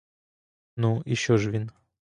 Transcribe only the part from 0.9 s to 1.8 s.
і що ж він?